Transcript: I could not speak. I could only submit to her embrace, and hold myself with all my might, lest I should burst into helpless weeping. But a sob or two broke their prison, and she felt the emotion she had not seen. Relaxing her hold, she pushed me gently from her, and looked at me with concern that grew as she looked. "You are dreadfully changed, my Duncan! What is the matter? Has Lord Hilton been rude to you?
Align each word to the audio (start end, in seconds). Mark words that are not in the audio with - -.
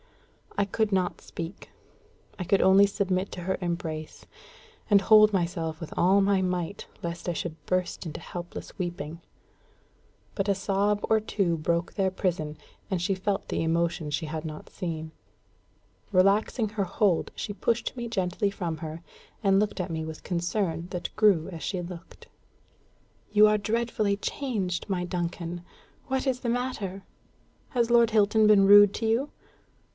I 0.57 0.65
could 0.65 0.91
not 0.91 1.21
speak. 1.21 1.69
I 2.37 2.43
could 2.43 2.59
only 2.61 2.85
submit 2.87 3.31
to 3.33 3.41
her 3.41 3.57
embrace, 3.61 4.25
and 4.89 4.99
hold 4.99 5.31
myself 5.31 5.79
with 5.79 5.93
all 5.95 6.21
my 6.21 6.41
might, 6.41 6.87
lest 7.03 7.29
I 7.29 7.33
should 7.33 7.63
burst 7.67 8.05
into 8.05 8.19
helpless 8.19 8.77
weeping. 8.77 9.21
But 10.35 10.49
a 10.49 10.55
sob 10.55 11.01
or 11.07 11.19
two 11.19 11.55
broke 11.57 11.93
their 11.93 12.11
prison, 12.11 12.57
and 12.89 13.01
she 13.01 13.13
felt 13.15 13.47
the 13.47 13.63
emotion 13.63 14.09
she 14.09 14.25
had 14.25 14.43
not 14.43 14.69
seen. 14.71 15.11
Relaxing 16.11 16.69
her 16.69 16.83
hold, 16.83 17.31
she 17.35 17.53
pushed 17.53 17.95
me 17.95 18.07
gently 18.07 18.49
from 18.49 18.77
her, 18.77 19.01
and 19.43 19.59
looked 19.59 19.79
at 19.79 19.91
me 19.91 20.03
with 20.03 20.23
concern 20.23 20.87
that 20.89 21.15
grew 21.15 21.47
as 21.49 21.63
she 21.63 21.79
looked. 21.81 22.27
"You 23.31 23.47
are 23.47 23.57
dreadfully 23.57 24.17
changed, 24.17 24.89
my 24.89 25.05
Duncan! 25.05 25.61
What 26.07 26.25
is 26.27 26.39
the 26.39 26.49
matter? 26.49 27.03
Has 27.69 27.91
Lord 27.91 28.09
Hilton 28.09 28.47
been 28.47 28.65
rude 28.65 28.93
to 28.95 29.05
you? 29.05 29.29